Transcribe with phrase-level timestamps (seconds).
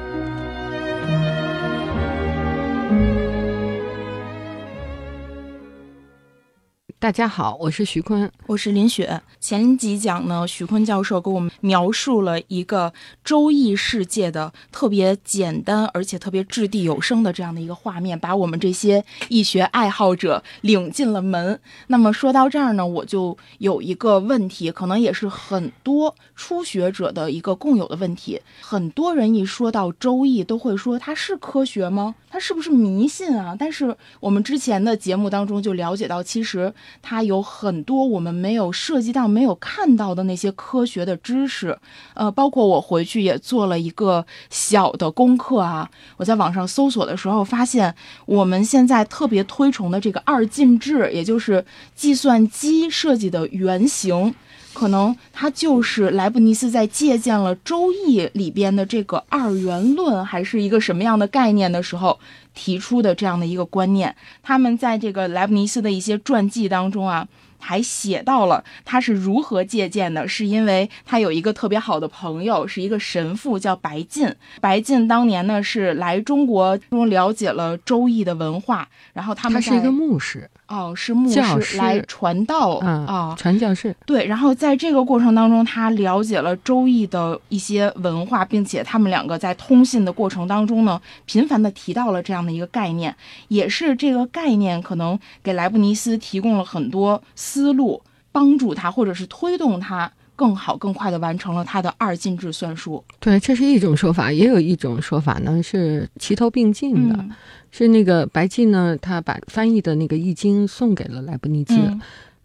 [7.01, 9.19] 大家好，我是徐坤，我是林雪。
[9.39, 21.59] 前几讲呢，徐坤教授给我们描述了一个周易世界的特别简单而且特别掷地有声的这样的一个画面，把我们这些易学爱好者领进了门。
[21.87, 28.39] 那么说到这儿呢，我就有一个问题，可能也是很多初学者的一个共有的问题。
[28.61, 32.13] 很多人一说到周易，都会说它是科学吗？
[32.29, 33.55] 它是不是迷信啊？
[33.57, 36.71] 但是我们之前的节目当中就了解到，其实。
[37.01, 41.77] 它有很多我们没有涉及到、没有看到的那些科学的知识，
[42.13, 45.89] 呃，包括我回去也做了一个小的功课啊。
[46.17, 47.93] 我在网上搜索的时候发现，
[48.25, 51.63] 我们现在特别推崇的这个二进制，也就是
[51.95, 54.33] 计算机设计的原型。
[54.73, 62.17] 可能它就是莱布尼茨在借鉴了《周易》里边的这个二元论，还是一个什么样的概念的时候
[62.53, 64.15] 提出的这样的一个观念。
[64.41, 67.27] 他们在这个莱布尼茨的一些传记当中啊。
[67.63, 74.35] 还写到了他是如何借鉴的，是因为他有一个特别好的朋友，是一个神父，叫白晋。
[74.59, 83.93] 白晋当年呢是来中国中了解了周易的文化，然后他们是一个牧师哦，是牧师来传道啊，传教士。
[84.05, 93.13] 对，然后在这个过程当中，他了解了周易的一些文化，并且他们两个在通信的过程当中呢，频繁的提到了这样的一个概念，
[93.49, 97.21] 也是这个概念可能给莱布尼斯提供了很多。
[97.35, 100.09] 思路帮助他，或者是推动他
[100.41, 103.03] 更好、更快的完成了他的二进制算术。
[103.19, 107.23] 对，这是一种说法，也有一种说法呢，是齐头并进的。
[107.69, 111.75] 是那个白晋呢，他把翻译的那个《易经》送给了莱布尼兹，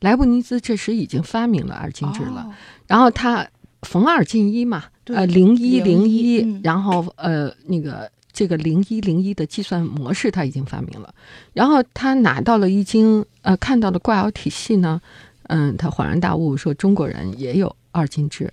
[0.00, 2.46] 莱布尼兹这时已经发明了二进制了。
[2.86, 3.48] 然后他
[3.80, 8.10] 逢二进一嘛，呃，零一零一，然后呃，那个。
[8.36, 11.14] 这个零一零一的计算模式他已经发明了，
[11.54, 15.00] 然后他拿到了易经，呃，看到了卦爻体系呢，
[15.44, 18.52] 嗯，他恍然大悟说中国人也有二进制，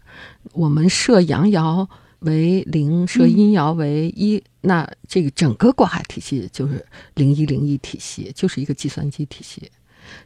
[0.54, 1.88] 我们设阳爻
[2.20, 9.70] 为零，设阴爻为一，那这个整个卦体系就是零一零一体系，就是一个计算机体系。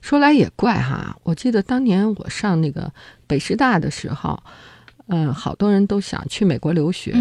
[0.02, 2.92] 说来也怪哈，我记得当年我上那个
[3.26, 4.42] 北师大的时候。
[5.10, 7.16] 嗯，好多人都想去美国留学。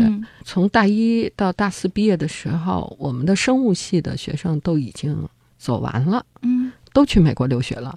[0.44, 5.16] 从大一到大四毕业的时候，我们的生物系的学生都已经
[5.56, 6.55] 走完了，嗯，
[6.96, 7.94] 都去美国留学了。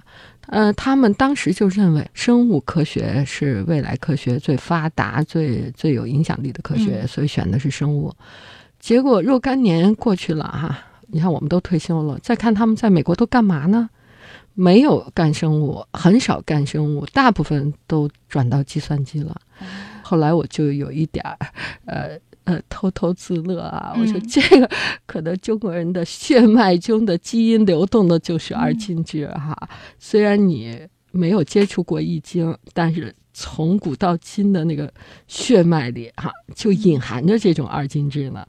[0.48, 8.14] 呃，他们当时就认为生物科学是未来科学最发达、最最有影响力的科学，所以选的是生物。
[8.78, 13.88] 结果若干年过去了哈，你看我们都退休了，再看他们在美国都干嘛呢？
[14.52, 19.40] 没有干生物，很少干生物，大部分都转到计算机了。
[20.02, 21.38] 后来我就有一点儿，
[21.86, 22.18] 呃
[22.50, 23.94] 呃，偷偷自乐啊。
[23.96, 24.68] 我说这个
[25.06, 29.56] 可能中国人的血脉中的基因流动的就是二进制哈。
[30.00, 30.76] 虽然你
[31.12, 34.92] 没有接触过易经，但是从古到今的那个
[35.28, 38.44] 血脉里哈，就隐含着这种二进制呢。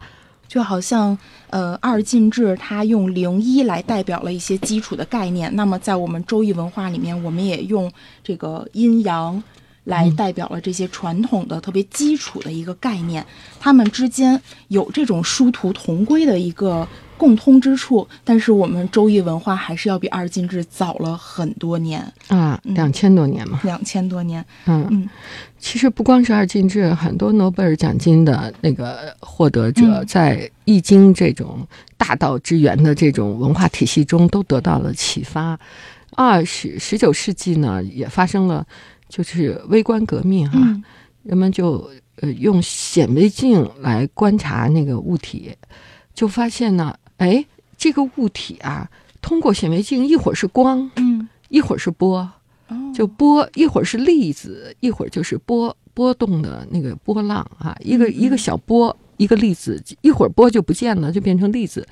[0.48, 1.18] 就好像，
[1.50, 5.56] 呃，二进制它用零一来代表了一些基础的概念。
[5.56, 7.90] 那么在我们周易文化里面，我们也用
[8.24, 9.42] 这个阴阳
[9.92, 13.26] 来代表了这些传统的特别基础的一个概念。
[13.60, 16.88] 他们之间有这种殊途同归的一个。
[17.22, 24.44] 共通之处，但是我们周易文化还是要比二进制早了很多年啊，两千多年嘛，两千多年。
[24.66, 25.08] 嗯嗯，
[25.60, 31.60] 其实不光是二进制，很多诺贝尔奖金的那个获得者，在易经这种
[31.96, 35.60] 大道之源的这种文化体系中都得到了启发。
[36.16, 38.66] 二十十九世纪呢，也发生了
[39.12, 40.58] 就是微观革命哈，
[41.24, 41.88] 人们就
[42.22, 45.52] 呃用显微镜来观察那个物体，
[46.16, 46.96] 就发现呢。
[47.18, 47.46] 哎，
[47.78, 48.90] 这个物体啊，
[49.22, 52.28] 通过显微镜，一会儿是光，嗯，一会儿是波，
[52.96, 61.88] 就波，一会儿是粒子，一会儿就是波波动的那个波浪啊，一个一个小波，一个粒子，一会儿波就不见了，就变成粒子。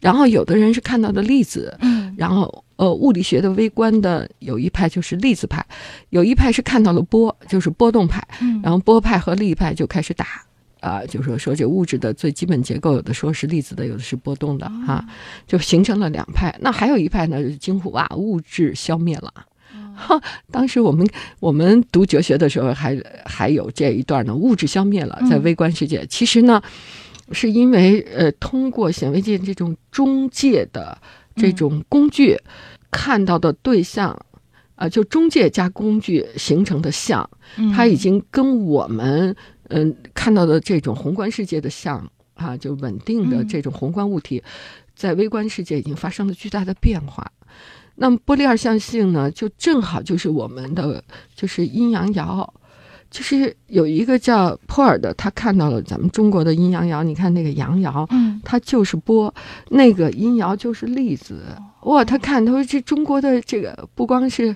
[0.00, 5.64] 然后有的人是看到的粒子，嗯，然后呃，物理学的微观的有一派就是粒子派，
[6.10, 10.26] 有一派是看到了波，就是波动派，嗯，然后波派和力派就开始打，
[10.78, 15.04] 啊，就说说这物质的最基本结构，有的说是粒子的，有的是波动的，哈，
[15.46, 16.56] 就形成了两派。
[16.60, 19.32] 那还有一派呢，就惊呼哇，物质消灭了。
[19.96, 20.22] 哈，
[20.52, 21.04] 当时我们
[21.40, 26.06] 我们读哲学的时候，还还有这一段呢，物质消灭了，在微观世界。
[26.06, 26.62] 其实呢。
[27.32, 30.96] 是因为呃，通过显微镜这种中介的
[31.36, 32.36] 这种工具
[32.90, 34.18] 看到的对象，
[34.76, 37.28] 啊，就中介加工具形成的像，
[37.74, 39.34] 它已经跟我们
[39.68, 44.42] 嗯看到的这种宏观世界的像啊，就稳定的这种宏观物体，
[44.94, 47.30] 在微观世界已经发生了巨大的变化。
[47.96, 51.02] 那么波粒二象性呢，就正好就是我们的
[51.34, 52.48] 就是阴阳爻。
[53.10, 57.02] 就是有一个叫波尔的，他看到了咱们中国的阴阳爻。
[57.02, 59.32] 你看那个阳爻，嗯，它就是波；
[59.70, 61.42] 那个阴爻就是粒子。
[61.82, 64.54] 哇，他看他说这中国的这个不光是，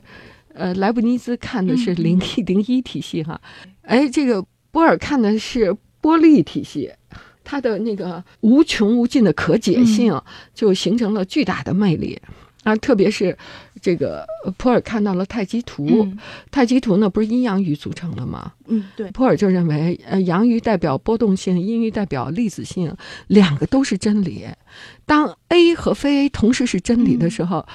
[0.52, 3.40] 呃，莱布尼兹看的是零一零一体系哈，
[3.82, 6.90] 哎，这个波尔看的是波粒体系，
[7.42, 10.20] 它的那个无穷无尽的可解性
[10.52, 12.20] 就形成了巨大的魅力。
[12.64, 13.36] 啊，特别是
[13.82, 14.24] 这个
[14.56, 16.06] 普尔看到了太极图，
[16.52, 18.52] 太极图呢不是阴阳鱼组成的吗？
[18.68, 19.10] 嗯，对。
[19.10, 22.96] 普尔就认为，呃，阳鱼代表波动性，阴鱼代表粒子性，
[23.26, 24.46] 两个都是真理。
[25.04, 27.66] 当 A 和非 A 同时是真理的时候，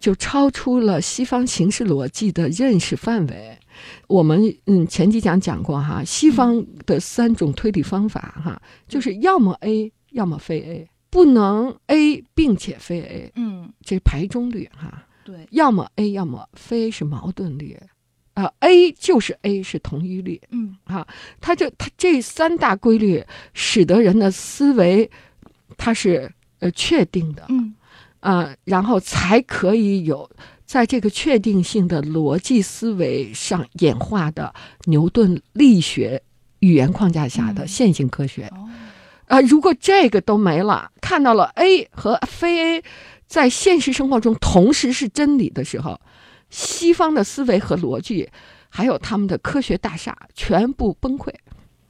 [0.00, 3.58] 就超出了西方形式逻辑的认识范围。
[4.06, 10.88] 我们嗯前几讲讲过哈，西方的三种推理方法哈，就是要么 A，要么非 A。
[11.10, 15.04] 不能 A 并且非 A，嗯，这排中律哈。
[15.24, 17.78] 对，要么 A，要么非 A 是矛盾律，
[18.34, 21.06] 啊，A 就是 A 是同一律，嗯，啊，
[21.40, 23.24] 它这它这三大规律
[23.54, 25.10] 使得人的思维
[25.76, 26.30] 它是
[26.60, 27.74] 呃确定的，嗯，
[28.20, 30.28] 啊，然后才可以有
[30.64, 34.54] 在这个确定性的逻辑思维上演化的
[34.84, 36.22] 牛顿力学
[36.60, 38.50] 语言框架下的线性科学。
[39.26, 42.84] 啊，如果这个都没了，看到了 A 和非 A
[43.32, 45.98] 在现实生活中同时是真理的时候，
[46.50, 48.28] 西方的思维和逻辑，
[48.68, 51.32] 还有他们的科学大厦全部崩溃。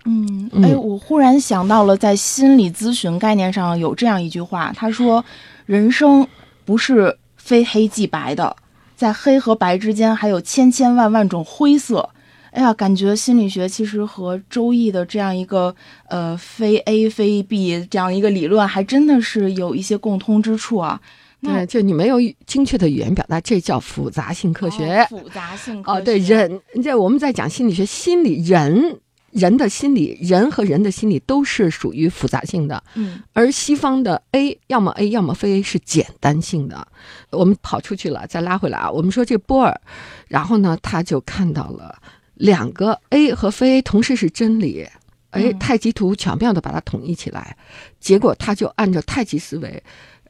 [0.05, 5.25] 嗯，哎，我忽然想到了，在心理咨询概念上有这样一句话，他说
[5.67, 6.25] ：“人生
[6.65, 8.57] 不是非黑即白的，
[8.95, 12.09] 在黑和白之间还有千千万万种灰色。”
[12.53, 15.75] 哎呀，感觉心理学其实和周易的这样一个
[16.09, 21.01] 呃非 A 非 B 这样一个理论，还真的是有一些共通之处啊。
[21.43, 25.05] 对，就你没有精确的语言表达，这叫复杂性科学。
[25.11, 25.99] 复杂性科学。
[25.99, 29.01] 哦，对，人这我们在讲心理学，心理人
[29.33, 32.83] 人的心理，人和人的心理都是属于复杂性的。
[32.95, 33.21] 嗯。
[33.33, 36.87] 而西方的 A 要么 A 要么非 A 是简单性的。
[37.31, 38.91] 我们跑出去了，再拉回来啊。
[38.91, 39.81] 我们说这波尔，
[40.29, 41.97] 然后呢，他就看到了。
[42.35, 44.85] 两个 A 和非 A 同时是真理，
[45.31, 47.57] 哎，太极图巧妙的把它统一起来，
[48.01, 49.83] 结果他就按照太极思维，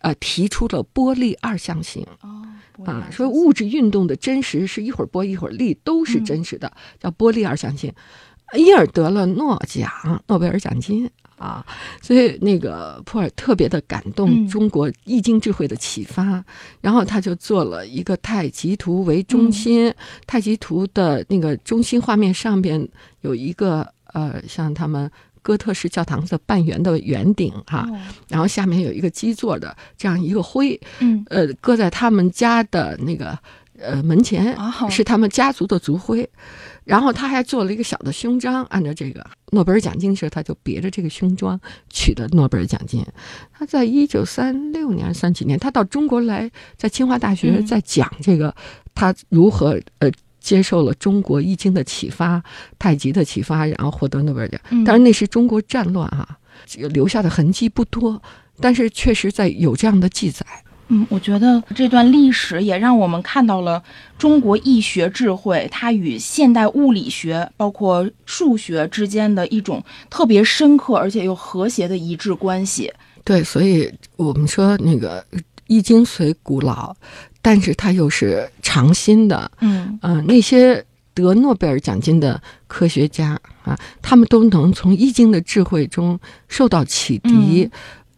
[0.02, 2.06] 呃，提出了波粒二象性。
[2.20, 2.46] 哦，
[2.84, 6.70] 啊，说物质运动的真实是一会儿波一会儿粒都是真实的，
[7.00, 7.92] 叫波粒二象性，
[8.54, 9.90] 因而得了诺奖，
[10.26, 11.10] 诺贝尔奖金。
[11.38, 11.66] 啊，
[12.00, 16.44] 所以那个普尔特别的感动中国易经智慧的启发，
[16.80, 19.92] 然后他就做了一个太极图为中心，
[20.24, 22.88] 太极图的那个中心画面上边
[23.22, 25.10] 有一个呃，像他们
[25.42, 27.86] 哥特式教堂的半圆的圆顶哈，
[28.28, 33.38] 然后下面有一个基座的这样一个徽，嗯，呃，搁在他们家的那个
[33.78, 34.56] 呃门前，
[34.88, 36.28] 是他们家族的族徽。
[36.84, 43.06] 然后他还做了一个小的胸章，按照这个诺贝尔奖金时，他就别着这个胸章取得诺贝尔奖金。
[43.52, 48.52] 他在一九三六年、三几年，他到中国来，在清华大学在讲这个，
[48.96, 50.10] 他如何呃
[50.42, 52.42] 接受了中国易经的启发、
[52.78, 54.60] 太极的启发，然后获得诺贝尔奖。
[54.84, 56.36] 当然那是中国战乱哈，
[56.92, 58.20] 留下的痕迹不多，
[58.60, 60.44] 但是确实在有这样的记载。
[60.88, 63.82] 嗯，我觉得这段历史也让我们看到了
[64.18, 72.92] 中国易学智慧，它与现代物理学包括数学之间的一种特别深刻而且又和谐的一致关系。
[73.24, 75.24] 对，所以我们说那个
[75.68, 76.94] 易经虽古老，
[77.42, 79.50] 但是它又是长新的。
[79.60, 80.82] 嗯呃，那些
[81.12, 86.18] 得诺贝尔奖金的科学家啊，他们都能从易经的智慧中
[86.48, 87.68] 受到启迪，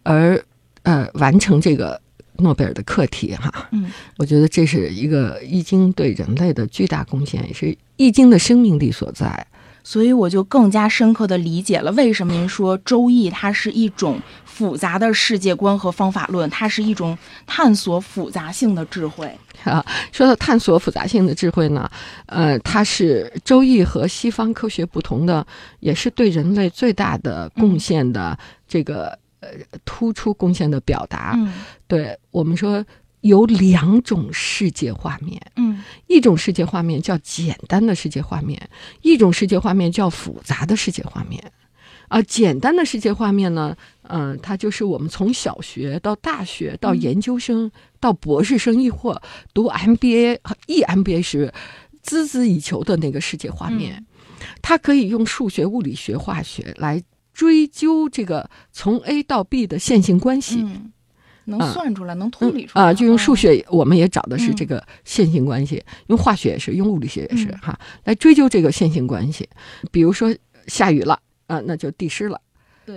[0.05, 0.41] 而
[0.83, 2.01] 呃完成这个。
[2.39, 9.47] 诺贝尔的课题，哈，嗯，我觉得这是一个易经对人类的巨大贡献，也是易经的生命力所在。
[9.85, 19.31] 所以我就更加深刻的理解了为什么您说《周易》它是一种复杂的世界观和方法论，它是一种探索复杂性的智慧
[19.63, 19.85] 啊。
[20.11, 21.89] 说到探索复杂性的智慧呢，
[22.27, 25.47] 呃，它是《周易》和西方科学不同的，
[25.81, 28.37] 也是对人类最大的贡献的
[28.67, 29.49] 这个呃
[29.85, 31.35] 突出贡献的表达。
[31.37, 31.53] 嗯，
[31.87, 32.85] 对我们说。
[33.25, 38.69] 有两种世界画面，嗯，一种世界画面叫简单的世界画面，
[39.01, 41.43] 一种世界画面叫复杂的世界画面。
[42.09, 49.21] 啊，简单的世界画面呢，嗯，它就是我们从小学到大学到研究生到博士生，亦或
[49.55, 51.51] 读 MBA、EMBA 时
[52.05, 54.05] 孜孜以求的那个世界画面。
[54.61, 57.03] 它可以用数学、物理学、化学来
[57.33, 60.63] 追究这个从 A 到 B 的线性关系。
[61.47, 62.95] 能算出来，能推理出来啊！
[62.95, 69.49] 就用数学，我们也找的是这个线性关系；用化学也是，用物理学也是哈，来追究这个线性关系。
[69.91, 70.35] 比如说
[70.67, 72.41] 下雨了啊，那就地湿了。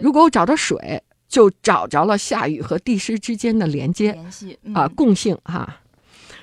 [0.01, 5.81] 如果我找到水，就找着了下雨和地湿之间的连接联系啊，共性哈。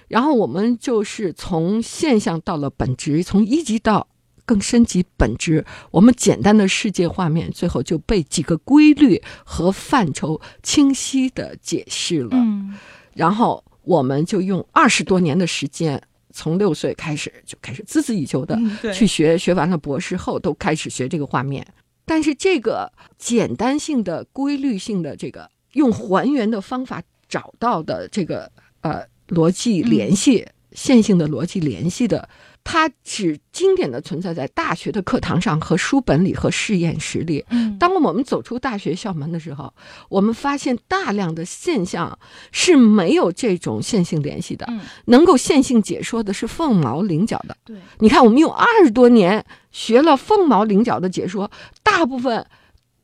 [0.09, 4.07] 然后我们就是从现象到了本质，从一级到。
[4.47, 12.31] 更升级本质，我们简单的世界画面最后就被几个规律和范畴清晰的解释了。
[12.33, 12.75] 嗯，
[13.15, 18.59] 然后我们就用二十多年的时间，从六岁开始就开始孜孜以求的
[18.93, 21.67] 去学，学完了博士后都开始学这个画面。
[22.05, 32.29] 但是这个简单性的、规律性的这个用还原的方法找到的这个呃逻辑联系、线性的逻辑联系的。
[32.65, 37.45] 它只经典的存在在大学的课堂上和书本里和实验室里。
[37.51, 39.73] 嗯，当我们走出大学校门的时候，
[40.09, 42.19] 我们发现大量的现象
[42.51, 44.65] 是没有这种线性联系的。
[44.71, 47.57] 嗯，能够线性解说的是凤毛麟角的。
[47.65, 51.51] 对，你看，我们用二十多年学了凤毛麟角的解说，
[51.83, 52.45] 大部分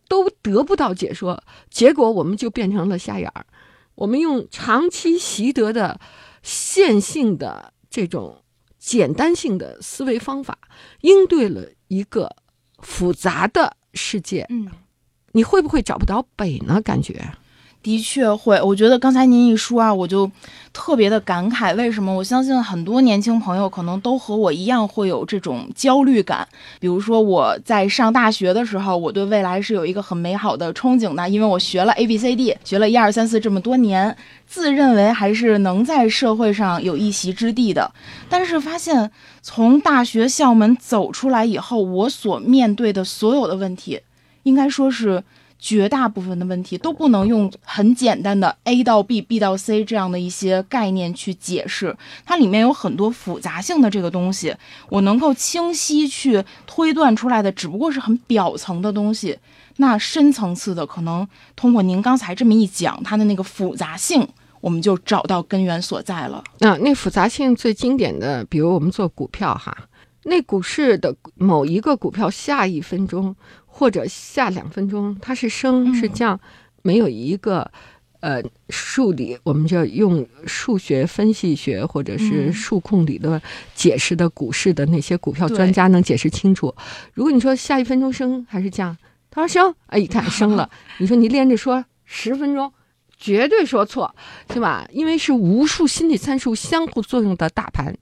[0.09, 3.45] 都得不到解说，结果我们就变成了瞎眼儿。
[3.95, 6.01] 我们用长期习得的
[6.43, 8.43] 线性的这种。
[8.81, 10.59] 简单性的思维方法
[11.03, 12.35] 应对了一个
[12.79, 14.47] 复杂的世界。
[14.49, 14.69] 嗯，
[15.33, 16.81] 你会不会找不到北呢？
[16.83, 17.35] 感觉？
[17.83, 20.31] 的确会，我觉得刚才您一说啊，我就
[20.71, 21.75] 特别的感慨。
[21.77, 22.15] 为什么？
[22.15, 26.47] 我相信很多年轻朋友可能都和我一样会有这种焦虑感。
[26.79, 34.15] 比如说我在上大学的时候，我对未来是有一个很美好的憧憬的，因为我学了 A B C D，学了一二三四这么多年，
[34.47, 37.91] 自认为还是能在社会上有一席之地的。
[38.29, 39.11] 但是发现
[39.41, 44.01] 从大学校门走出来以后，我所面对的所有的问题，
[44.43, 45.25] 应该说是。
[45.61, 54.57] 绝大部分的问题都不能用很简单的 A 到 B，B 到 C 这样的一些概念去解释，它里面有很多复杂性的这个东西，
[54.89, 59.39] 我能够清晰去推断出来的只不过是很表层的东西，
[59.77, 64.27] 那深层次的可能通过您刚才这么一讲，它的那个复杂性，
[64.63, 66.43] 我们就找到根源所在了。
[66.61, 69.77] 那那复杂性最经典的，比如我们做股票哈，
[70.25, 73.37] 那股市的某一个股票下一分钟。
[73.73, 76.39] 或者下两分钟，它是升是降，
[76.83, 77.71] 没有一个
[78.21, 83.41] 呃数理，我们就用数学分析学或者是数控理论
[83.75, 86.75] 解释的股市的那些股票专家能解释清楚。
[87.15, 88.95] 如果你说下一分钟升还是降，
[89.31, 90.69] 他说升，哎，一看 升了。
[90.99, 92.71] 你说你连着说十分钟。
[93.21, 94.13] 绝对说错，
[94.51, 94.89] 是吧？
[94.91, 97.95] 因为是无数心理参数相互作用的大盘，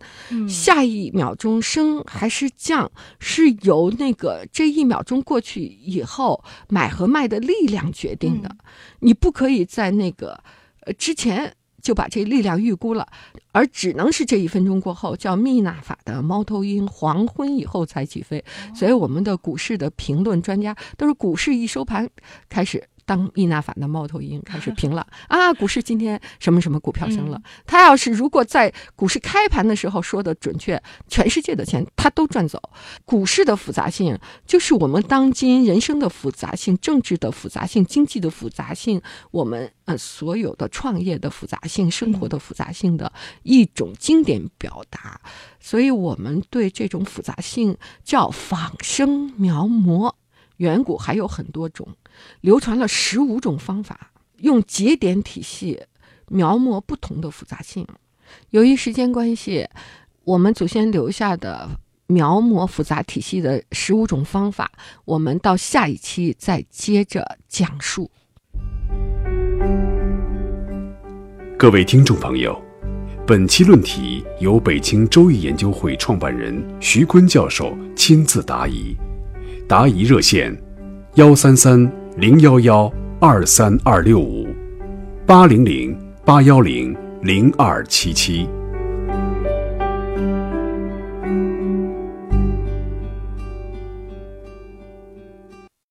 [0.49, 8.57] 下一秒钟升还是降，是由那个这一秒钟过去以后买和卖的力量决定的。
[9.01, 10.41] 你不可以在那个
[10.83, 13.09] 呃之前就把这力量预估了，
[13.51, 18.45] 而只能是这一分钟过后，叫密纳法的猫头鹰，黄昏以后才起飞。
[18.73, 22.09] 所以我们的股市的评论专家都是股市一收盘
[22.49, 22.89] 开始。
[23.09, 27.41] 当密纳法的猫头鹰开始 评了啊，股市今天什么什么股票升了。
[27.65, 32.61] 他要是如果在股市开盘的时候说的准确，全世界的钱他都赚走。
[33.07, 39.01] 股市的复杂性就是我们当今人生的复杂性、政治的复杂性、经济的复杂性，
[39.31, 43.11] 我们呃所有的创业的复杂性、生活的复杂性的
[43.43, 45.19] 一种经典表达。
[45.59, 47.75] 所以我们对这种复杂性
[48.05, 50.13] 叫仿生描摹。
[50.59, 51.87] 远古还有很多种，
[52.41, 55.81] 流传了十五种方法，用节点体系
[56.29, 57.87] 描摹不同的复杂性。
[58.51, 59.67] 由于时间关系，
[60.25, 61.69] 我们祖先留下的
[62.07, 64.71] 描摹复杂体系的十五种方法，
[65.05, 68.11] 我们到下一期再接着讲述。
[71.59, 72.57] 各位听众朋友，
[73.27, 78.97] 本期论题由北京周易研究会创办人徐坤教授亲自答疑。
[79.67, 80.57] 答疑热线：
[81.15, 84.47] 幺三三零幺幺二三二六五
[85.27, 88.58] 八零零八幺零零二七七。